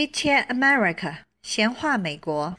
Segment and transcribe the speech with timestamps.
[0.00, 2.56] Chit Chat America，闲话美国。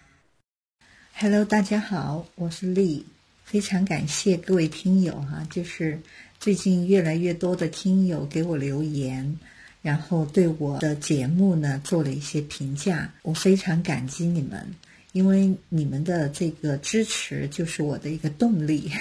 [1.15, 3.03] Hello，大家好，我是丽，
[3.45, 5.99] 非常感谢各位听友哈、就是
[6.39, 9.39] 最近越来越多的听友给我留言，
[9.81, 14.63] 然后对我的节目呢做了一些评价，我非常感激你们，
[15.11, 18.91] 因为你们的这个支持就是我的一个动力。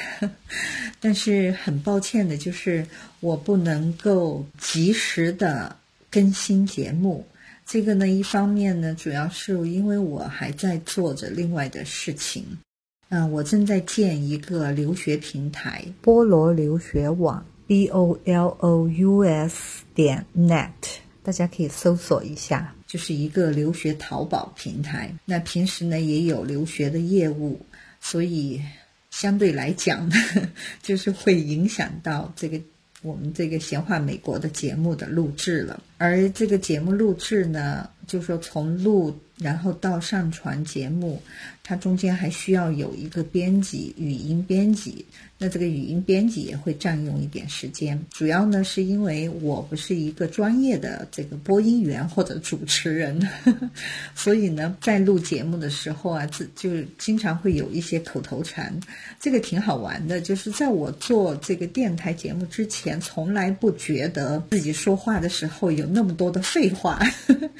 [0.98, 2.86] 但是很抱歉的就是
[3.20, 5.76] 我不能够及时的
[6.10, 7.26] 更新节目。
[7.72, 12.44] 这个呢，一方面呢，主要是因为我还在做着另外的事情，
[13.10, 20.72] 嗯、我正在建一个留学平台——菠萝留学网 （b o l o u s 点 net），
[21.22, 25.14] 大家可以搜索一下，就是一个留学淘宝平台。
[25.24, 27.64] 那平时呢，也有留学的业务，
[28.00, 28.60] 所以
[29.10, 30.16] 相对来讲呢，
[30.82, 32.60] 就是会影响到这个。
[33.02, 41.20] 我们这个闲话美国的节目的录制了，而这个节目录制呢，就是说从录然后到上传节目，
[41.62, 45.04] 它中间还需要有一个编辑，语音编辑。
[45.42, 53.70] 那这个语音编辑也会占用一点时间，主要呢是因为我不是一个专业的这个播音员或者主持人，呵 呵
[54.14, 58.78] 所以呢，在录节目的时候啊，自就经常会有一些口头禅，
[59.18, 60.20] 这个挺好玩的。
[60.20, 66.96] 就是在我做这个电台节目之前，从来不觉得自己说话的时候有那么多的废话，
[67.26, 67.50] 呵 呵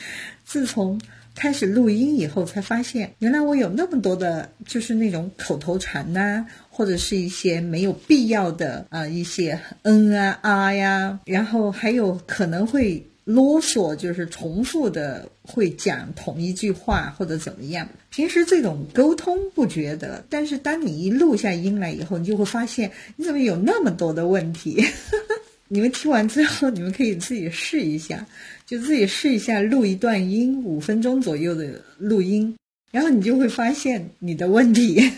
[0.45, 1.01] 自从。
[1.35, 17.89] 开始录音以后，才发现原来我有那么多的，就是那种口头禅呐、或者是一些没有必要的啊、一些嗯啊啊呀，然后还有可能会啰嗦，就是重复的会讲同一句话或者怎么样。
[18.11, 24.85] 平时这种沟通不觉得，但是当你一录下音来以后，你就会发现你怎么有那么多的问题。
[25.73, 28.27] 你们听完之后，你们可以自己试一下，
[28.71, 32.57] 就自己试一下录一段音，五分钟左右的录音，
[32.93, 35.11] 然后你就会发现你的问题。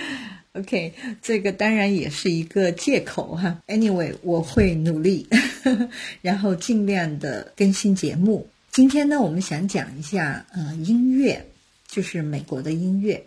[0.52, 0.92] OK，
[1.22, 3.62] 这个当然也是一个借口哈。
[3.66, 5.26] Anyway，我会努力，
[6.20, 8.46] 然后尽量的更新节目。
[8.70, 11.46] 今天呢，我们想讲一下呃音乐，
[11.88, 13.24] 就是美国的音乐。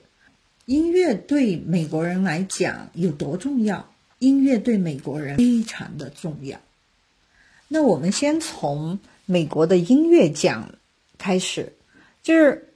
[0.66, 3.92] 音乐对美国人来讲有多重要？
[4.20, 6.62] 音乐对美国人非常的重要。
[7.68, 10.70] 那我们先从美国的音乐奖
[11.18, 11.74] 开始，
[12.22, 12.70] 就是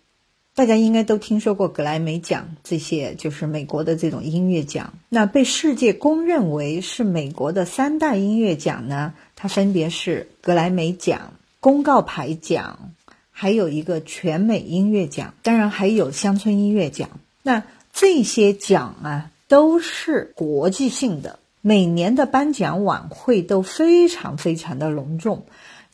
[0.56, 4.94] 大家应该都听说过格莱美奖这些，就是美国的这种音乐奖。
[5.10, 12.94] 那被世界公认为是美国的三大音乐奖呢，它分别是格莱美奖、公告牌奖，
[13.32, 17.10] 还有一个全美音乐奖，当然还有乡村音乐奖。
[17.44, 25.46] 那这些奖啊，都是国际性的，每年的颁奖晚会都非常非常的隆重。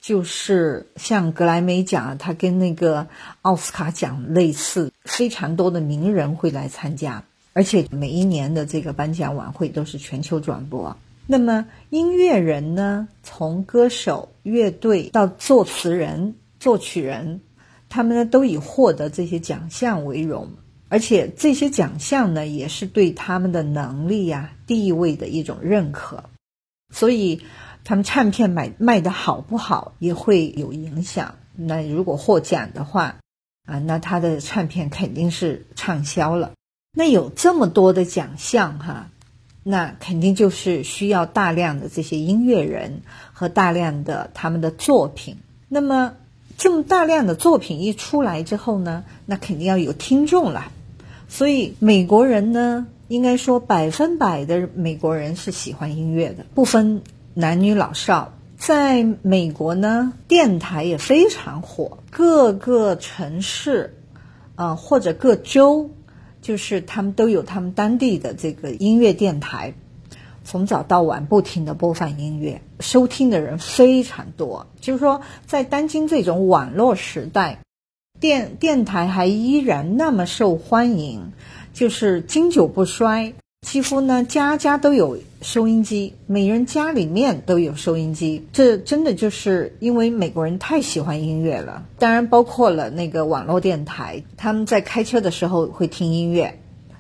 [0.06, 3.08] 就是像格莱美奖，它跟那个
[3.42, 7.24] 奥斯卡奖类似，非常多的名人会来参加，
[7.54, 10.96] 而且每一年的这个颁奖晚会都是全球转播。
[11.26, 17.42] 那么音乐人呢，从歌手、乐队到作词人、作曲人，
[17.90, 20.48] 他们呢都以获得这些奖项为荣。
[20.88, 26.24] 而且这些奖项呢，也是对他们的能力呀、地位的一种认可，
[26.94, 27.42] 所以
[27.86, 31.36] 他们唱片买卖的好不好也会有影响。
[31.56, 33.16] 那如果获奖的话，
[33.66, 36.52] 啊，那他的唱片肯定是畅销了。
[36.98, 39.12] 那有这么多的奖项哈，
[39.64, 43.02] 那肯定就是需要大量的这些音乐人
[43.32, 45.38] 和大量的他们的作品。
[45.70, 46.14] 那么
[46.58, 50.72] 这么大量的作品一出来之后呢，那肯定要有听众了。
[51.28, 57.02] 所以美国人呢，应该说百分百的美国人是喜欢音乐的，不分
[57.38, 58.32] 男女老少。
[58.58, 63.94] 在美国呢，电台也非常火，各个城市，
[64.56, 65.92] 啊、或者各州，
[66.42, 69.74] 就是他们都有他们当地的这个音乐电台，
[70.46, 74.66] 从早到晚不停的播放音乐，收听的人非常多。
[74.80, 77.60] 就是说，在当今这种网络时代，
[78.22, 81.34] 电电台还依然那么受欢迎，
[81.74, 83.34] 就是经久不衰。
[83.66, 88.46] 几乎呢，家家都有收音机，每人家里面都有收音机。
[88.54, 96.60] 这真的就是因为美国人太喜欢音乐了，当然包括了那个网络电台，他们在开车的时候会听音乐，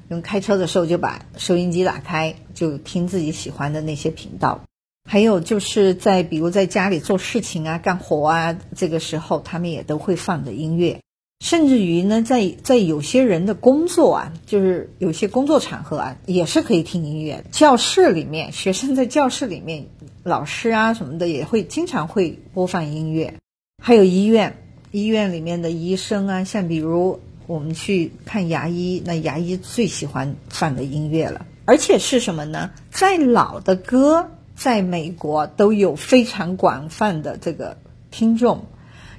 [0.09, 4.59] 用开车的时候就把收音机打开，就听自己喜欢的那些频道。
[5.07, 10.99] 还有就是在比如在家里做事情啊、干活啊，这个时候他们也都会放的音乐。
[11.45, 17.45] 甚至于呢，在在有些人的工作啊，就是有些工作场合啊，也是可以听音乐。
[17.51, 19.85] 教室里面，学生在教室里面，
[20.23, 23.31] 老师啊什么的也会经常会播放音乐。
[23.79, 24.57] 还有医院，
[24.89, 31.45] 医院里面的医生啊，像比如我们去看牙医，那牙医最喜欢放的音乐了。
[31.65, 32.71] 而且是什么呢？
[32.89, 37.77] 再老的歌，在美国都有非常广泛的这个
[38.09, 38.65] 听众。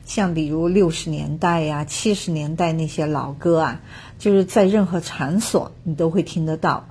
[0.06, 3.80] 像比如六十年代呀、七十年代那些老歌啊，
[4.18, 6.86] 就是在任何场所你都会听得到。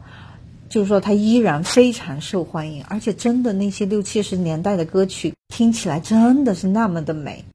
[0.67, 7.45] 就是说，它依然非常受欢迎，而且真的那些六七十年代的歌曲听起来真的是那么的美。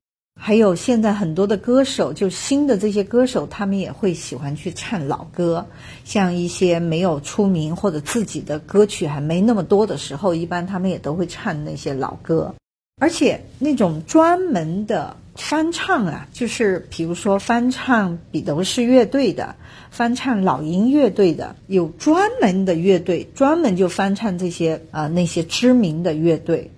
[0.40, 5.66] 还有现在很多的歌手，就新的这些歌手，他们也会喜欢去唱老歌。
[6.04, 12.54] 像一些没有出名或者自己的歌曲还没那么多的时候，一般他们也都会唱那些老歌。
[13.02, 19.56] 而且那种专门的翻唱啊，就是比如说翻唱彼得士乐队的，
[19.90, 26.70] 翻唱老鹰乐队的，有专门的乐队专门就翻唱这些啊那些知名的乐队。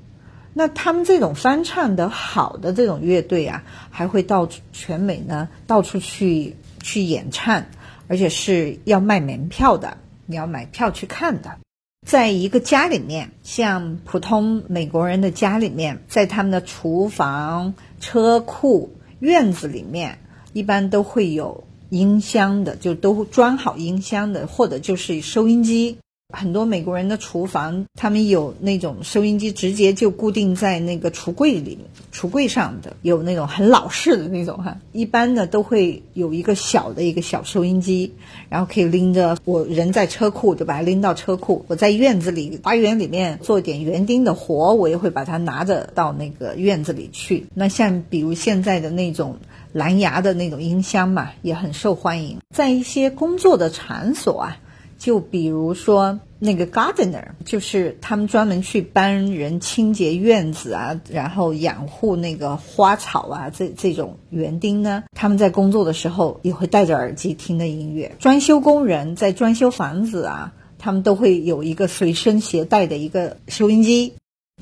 [0.54, 7.64] 那他们这种翻唱的好的这种乐队啊，还会到全美呢到处去去演唱，
[8.06, 11.58] 而且是要卖门票的，你要买票去看的。
[12.06, 18.90] 在一个家里面，像普通美国人的家里面，在他们的厨房、车库、
[19.20, 20.18] 院子里面，
[20.52, 25.96] 一般都会有音箱的，就都装好音箱的，或者就是收音机。
[26.34, 31.80] 很多美国人的厨房，他们有那种收音机，直接就固定在那个橱柜里面，
[32.12, 34.76] 橱柜上的有那种很老式的那种哈。
[34.92, 38.12] 一般呢都会有一个小的一个小收音机，
[38.48, 39.36] 然后可以拎着。
[39.44, 41.64] 我人在车库就把它拎到车库。
[41.68, 47.46] 我在院子里花园里面做点园丁的活，我也会把它拿着到那个院子里去。
[47.54, 49.38] 那像比如现在的那种
[49.72, 52.38] 蓝牙的那种音箱嘛，也很受欢迎。
[52.54, 54.58] 在一些工作的场所啊。
[55.02, 68.14] 就比如说那个 gardener，就是他们专门去帮人清洁院子啊，然后养护那个花草啊，这这种园丁呢，他们在工作的时候也会戴着耳机听的音乐。
[68.20, 74.14] 装修工人在装修房子啊，他们都会有一个随身携带的一个收音机。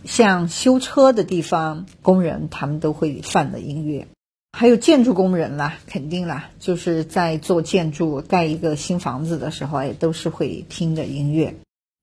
[0.07, 4.07] 像修车的地方，工人他们都会放的音乐。
[4.53, 11.55] 还有建筑工人啦，肯定啦，就是在做建筑、盖一个新房子的时候，也都是会听着音乐。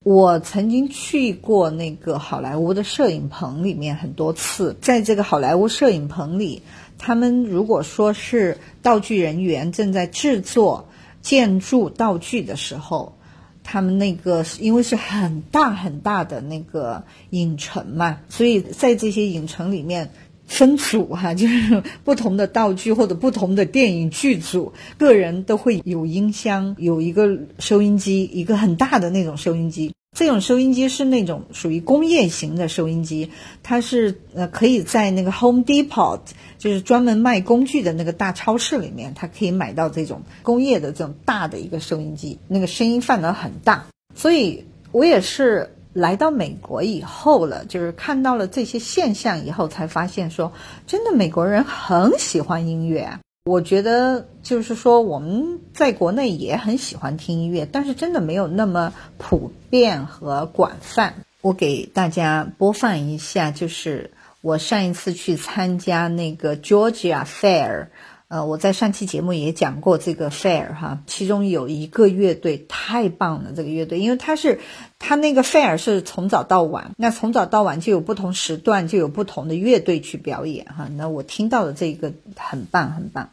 [0.04, 6.62] 我曾经去过那个好莱坞的摄影棚里面很多次，在这个好莱坞摄影棚里，
[6.96, 10.88] 他们如果说是道具人员正在制作
[11.20, 13.16] 建筑道具的时候，
[13.62, 20.10] 他们那个因为是很大很大的那个影城嘛，所以在这些影城里面。
[20.48, 29.94] 分组哈， 就是不同的道具或者不同的电影剧组，个人都会有音箱，有一个收音机，一个很大的那种收音机。
[30.16, 33.30] 这种收音机是那种属于工业型的收音机，
[33.62, 36.20] 它是呃可以在那个 Home Depot，
[36.56, 43.86] 就是专门卖工具的那个大超市里面，它可以买到这种工业的这种大的一个收音机，那个声音范围很大。
[44.14, 45.74] 所以我也是。
[45.98, 50.52] 来到美国以后了，就是看到了这些现象以后，才发现说，
[50.86, 53.18] 真的美国人很喜欢音乐。
[53.44, 61.14] 我觉得就是说，我们在国内也很喜欢听音乐，但是真的没有那么普遍和广泛。
[61.40, 67.88] 我给大家播放一下，就是我上一次去参加那个 Georgia Fair。
[68.28, 74.60] 呃，我在上期节目也讲过这个 fair 哈，其中有一个乐队太棒了，这个乐队，因为它是
[74.98, 83.30] 它那个 fair 是从早到晚，那从早到晚就有不同时段，就有不同的乐队去表演哈，那我听到的这个很棒很棒。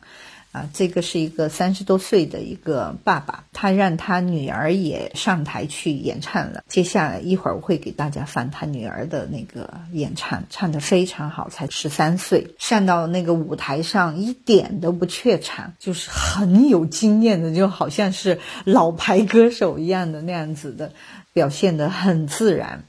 [0.55, 6.63] 啊，这个是一个三十多岁的一个爸爸，他让他女儿也上台去演唱了。
[6.69, 20.93] 接下来一会儿我会给大家放他女儿的那个演唱，唱得非常好，才十三岁，上到那个舞台上一点都不怯场，就是很有经验的，就好像是老牌歌手一样的那样子的，
[21.33, 22.85] 表现得很自然。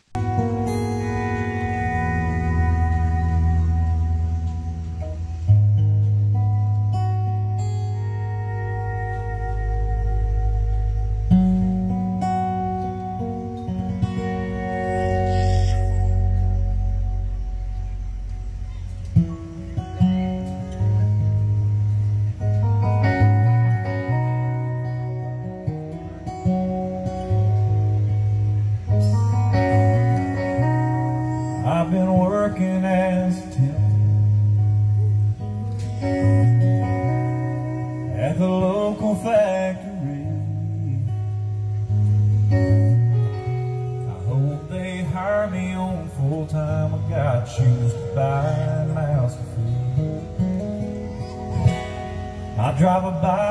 [52.96, 53.45] have a.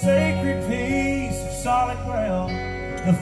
[0.00, 2.50] sacred piece of solid ground.
[3.06, 3.12] The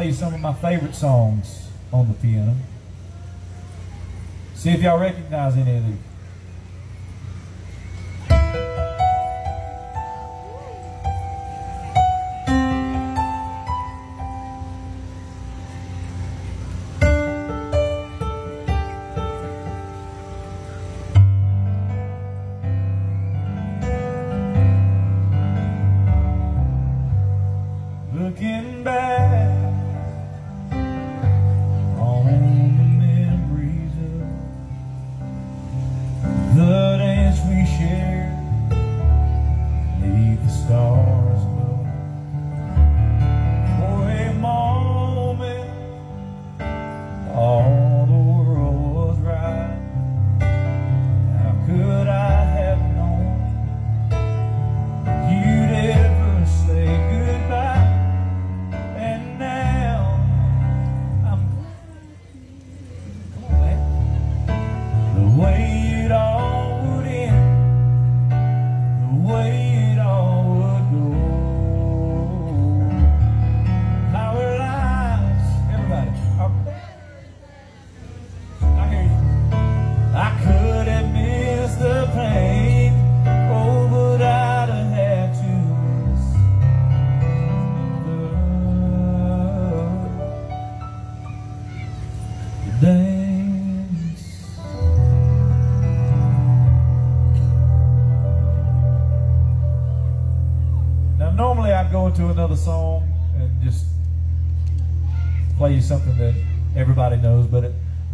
[0.00, 2.56] play some of my favorite songs on the piano.
[4.54, 6.09] See if y'all recognize any of these.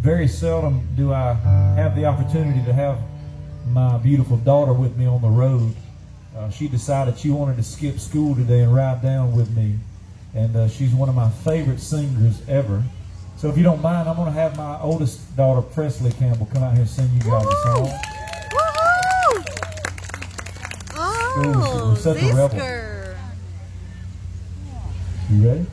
[0.06, 1.32] Very seldom do I
[1.74, 3.00] have the opportunity to have
[3.66, 5.74] my beautiful daughter with me on the road.
[6.36, 9.76] Uh, she decided she wanted to skip school today and ride down with me,
[10.32, 12.84] and uh, she's one of my favorite singers ever.
[13.36, 16.62] So if you don't mind, I'm going to have my oldest daughter, Presley Campbell, come
[16.62, 17.90] out here and sing you guys a song.
[20.94, 22.56] Oh, Ooh, such a this rebel.
[22.56, 23.16] girl.
[25.32, 25.66] You ready?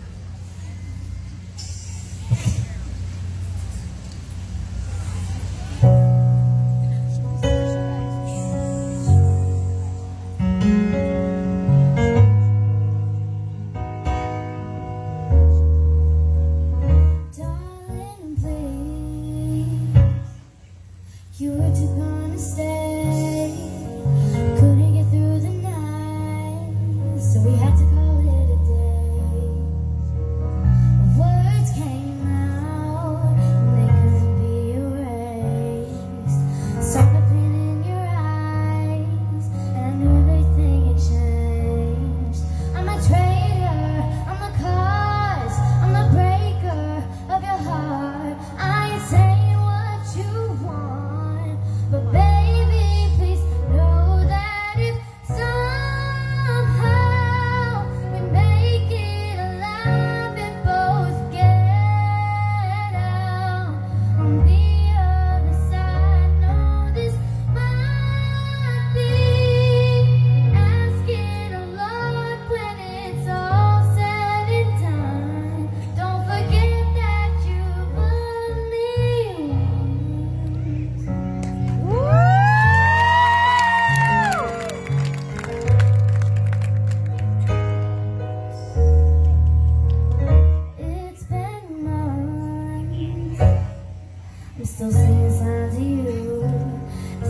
[95.41, 96.79] you,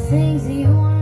[0.09, 0.92] things you want.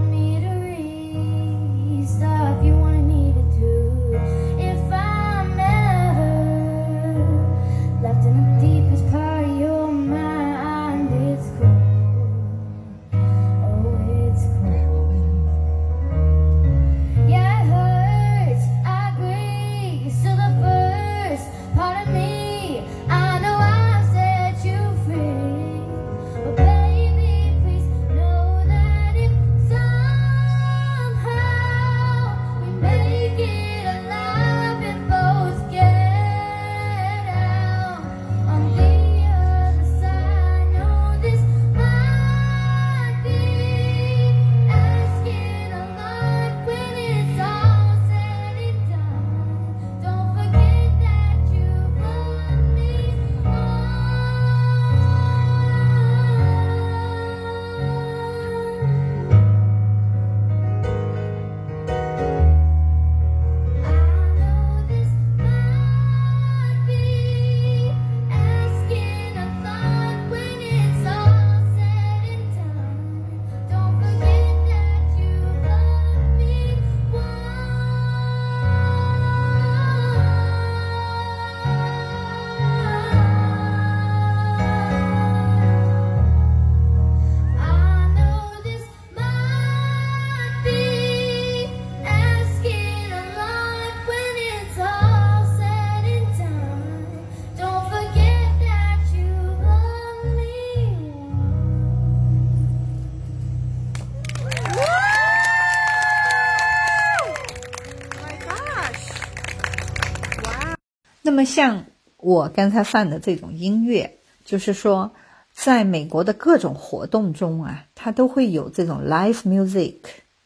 [111.51, 111.85] 像
[112.17, 115.11] 我刚才放的这种音乐，就是说，
[115.53, 119.95] 在美国的各种活动中啊，它都会有这种 live music，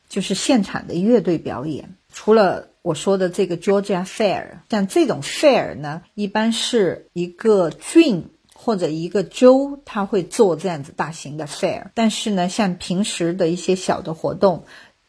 [0.10, 1.96] 就是现场的乐队表演。
[2.12, 11.88] 除了我说的这个 Georgia Fair，像这种 fair 呢，一般是一个郡或者一个州，它会做这样子大型的 fair。
[11.94, 14.66] 但是呢，像平时的一些小的活动，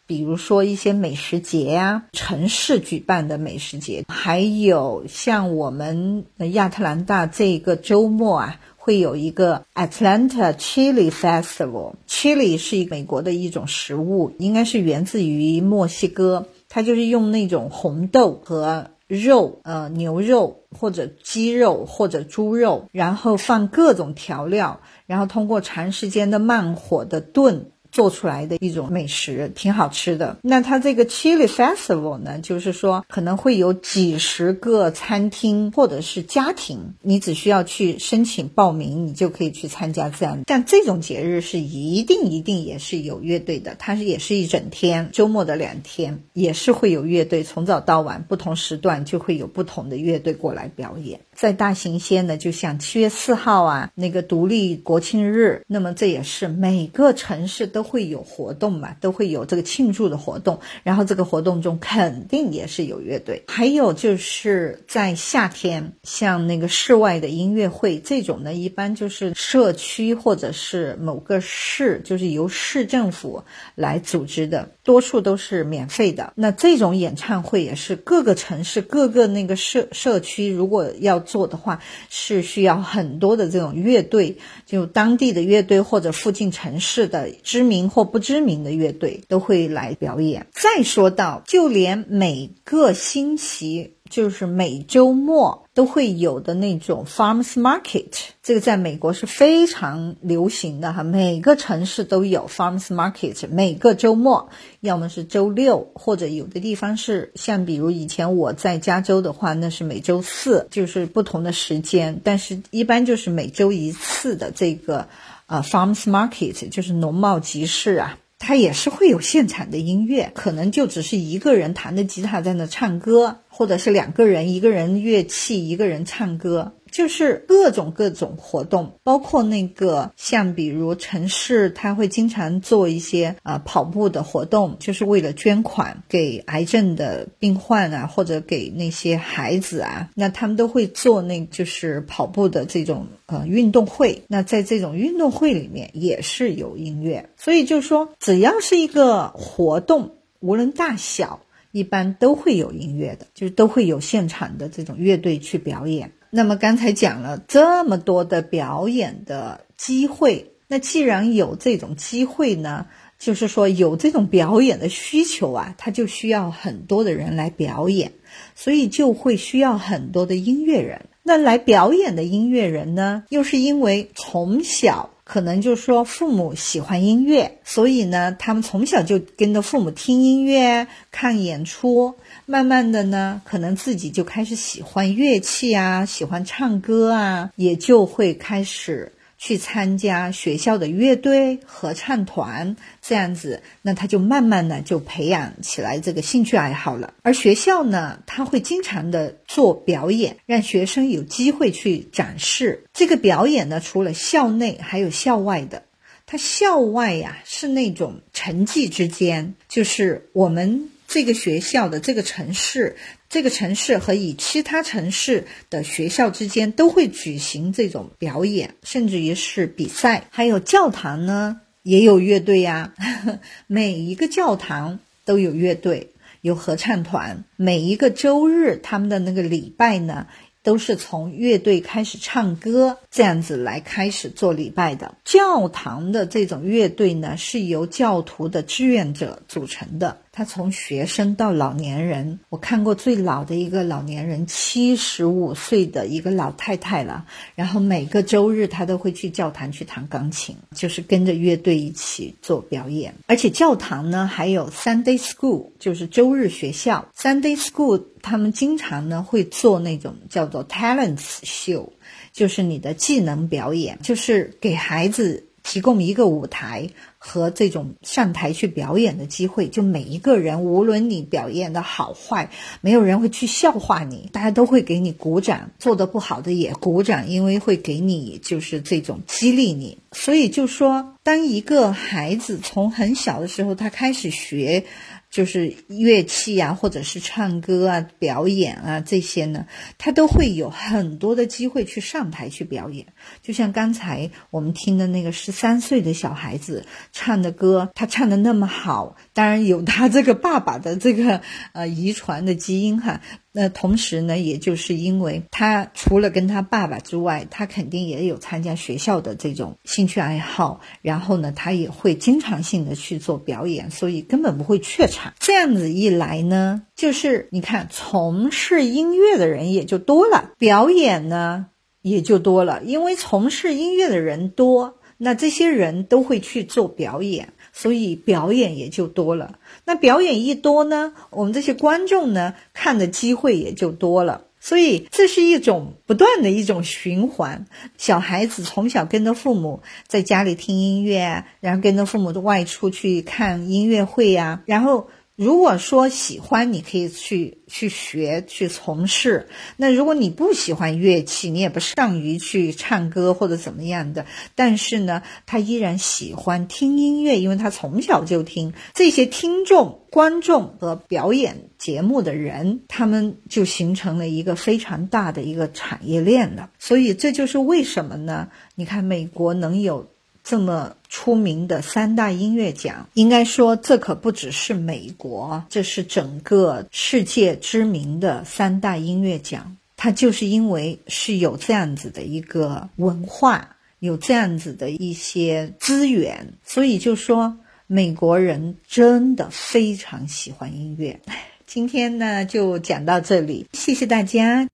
[0.06, 11.94] 比如说一些美食节呀、城市举办的美食节，还有像我们亚特兰大这个周末啊，会有一个 Atlanta Chili Festival。
[12.06, 27.72] Chili 是美国的一种食物，应该是源自于墨西哥，它就是用那种红豆和肉，呃，牛肉或者鸡肉或者猪肉，然后放各种调料，然后通过长时间的慢火的炖。
[27.96, 30.36] 做出来的一种美食，挺好吃的。
[30.42, 40.42] 那它这个 Chili Festival 呢，就是说可能会有几十个餐厅或者是家庭，你只需要去申请报名，你就可以去参加这样。
[40.44, 51.20] 但这种节日是一定一定也是有乐队的，它是也是一整天，周末的两天也是会有乐队，从早到晚不同时段就会有不同的乐队过来表演。
[51.36, 60.58] 在大型些呢，就像七月四号啊，那个独立国庆日，那么这也是每个城市都会有活动嘛，都会有这个庆祝的活动。
[60.82, 73.42] 然后这个活动中肯定也是有乐队，还有就是在夏天，像那个室外的音乐会这种呢，一般就是社区或者是某个市，就是由市政府
[73.74, 76.32] 来组织的，多数都是免费的。
[76.34, 90.46] 那这种演唱会也是各个城市、各个那个社社区，如果要做的话，是需要很多的这种乐队，就当地的乐队或者附近城市的知名或不知名的乐队都会来表演。
[90.52, 93.95] 再说到，就连每个星期。
[94.08, 98.10] 就是每周末都会有的那种 farms market，
[98.42, 104.48] 这个在美国是非常流行的哈，每个城市都有 farms market，每个周末，
[104.80, 115.08] 要么是周六，或者有的地方是像比如以前我在加州的话，那是每周四，就是不同的时间，但是一般就是每周一次的这个
[115.46, 118.18] 呃 farms market，就是农贸集市啊。
[118.38, 126.74] 它也是会有现场的音乐，可能就只是一个人弹着吉他在那唱歌，或者是两个人，一个人乐器，一个人唱歌。
[126.92, 144.22] 就是各种各种活动，包括那个像比如城市，他会经常做一些呃跑步的活动，就是为了捐款给癌症的病患啊，或者给那些孩子啊，那他们都会做那就是跑步的这种呃运动会。
[144.28, 151.40] 那在这种运动会里面也是有音乐，所以就是说，只要是一个活动，无论大小，
[151.76, 156.10] 一般都会有音乐的，就是都会有现场的这种乐队去表演。
[156.30, 162.86] 那么刚才讲了这么多的表演的机会，那既然有这种机会呢，
[163.18, 168.12] 就是说有这种表演的需求啊，他就需要很多的人来表演，
[168.54, 171.04] 所以就会需要很多的音乐人。
[171.22, 175.10] 那来表演的音乐人呢，又是因为从小。
[175.28, 182.14] 可能就是说，父母喜欢音乐，所以呢，他们从小就跟着父母听音乐、看演出，
[182.46, 189.12] 慢慢的呢，可能自己就开始喜欢乐器啊，喜欢唱歌啊，也就会开始。
[189.38, 197.14] 去参加学校的乐队、合唱团这样子，那他就慢慢的就培养起来这个兴趣爱好了。
[197.22, 203.80] 而学校呢，他会经常的做表演，让学生有机会去展示这个表演呢。
[203.80, 205.82] 除了校内，还有校外的。
[206.24, 210.90] 他校外呀，是那种成绩之间，就是我们。
[211.06, 212.96] 这个学校的这个城市，
[213.28, 220.26] 这个城市和以其他城市的学校之间都会举行这种表演，甚至于是比赛。
[220.30, 222.94] 还有教堂呢，也有乐队呀，
[223.66, 227.44] 每一个教堂都有乐队，有合唱团。
[227.56, 230.26] 每一个周日，他们的那个礼拜呢。
[230.66, 235.14] 都是从乐队开始唱歌，这样子来开始做礼拜的。
[235.24, 240.18] 教堂的这种乐队呢，是由教徒的志愿者组成的。
[240.36, 247.24] 他从学生到老年人，我看过最老的一个老年人，七十五岁的一个老太太了。
[247.54, 253.14] 然后每个周日，他都会去教堂去弹钢琴，就是跟着乐队一起做表演。
[253.26, 257.02] 而且教堂呢，还有 Sunday School，就是周日学校。
[257.16, 261.88] Sunday School 他们经常呢会做那种叫做 Talents Show，
[262.34, 265.45] 就是你的技能表演，就是给孩子。
[265.68, 272.48] 提供一个舞台和这种上台去表演的机会，就每一个人，无论你表演的好坏，
[272.80, 279.98] 没有人会去笑话你，大家都会给你鼓掌，做的不好的也鼓掌，因为会给你就是这种激励你。
[280.12, 284.84] 所以就说，当一个孩子从很小的时候他开始学。
[285.28, 289.66] 就是乐器啊，或者是唱歌啊、表演啊这些呢，
[289.98, 293.08] 他都会有很多的机会去上台去表演。
[293.42, 301.40] 就像刚才我们听的那个十三岁的小孩子唱的歌，他唱的那么好，当然有他这个爸爸的这个
[301.72, 303.20] 呃遗传的基因哈。
[303.58, 315.32] 那同时呢，也就是因为他除了跟他爸爸之外，他肯定也有参加学校的这种兴趣爱好，然后呢，他也会经常性的去做表演，所以根本不会怯场。
[315.38, 321.68] 这样子一来呢，就是你看从事音乐的人也就多了，表演呢
[322.10, 327.52] 也就多了，因为从事音乐的人多，那这些人都会去做表演。
[327.72, 329.58] 所以表演也就多了。
[329.84, 334.44] 那表演一多呢，我们这些观众呢看的机会也就多了。
[334.60, 337.66] 所以这是一种不断的一种循环。
[337.98, 345.08] 小孩子从小跟着父母在家里听音乐，然后跟着父母外出去看音乐会呀、然后。
[345.36, 349.48] 如果说喜欢，你可以去去学去从事。
[349.76, 358.72] 那如果你不喜欢乐器，你也不善于去唱歌或者怎么样的，但是呢，他依然喜欢听音乐，因为他从小就听。
[358.94, 366.70] 这些听众、观众和表演节目的人，他们就形成了一个非常大的一个产业链了。
[366.78, 368.48] 所以这就是为什么呢？
[368.74, 370.08] 你看美国能有。
[370.48, 379.76] 这么出名的三大音乐奖，应该说这可不只是美国，这是整个世界知名的三大音乐奖。
[379.96, 391.18] 它就是因为是有这样子的一个文化，有这样子的一些资源，所以就说美国人真的非常喜欢音乐。
[391.66, 394.68] 今天呢就讲到这里，谢谢大家，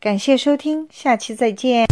[0.00, 1.86] 感谢收听，下期再见。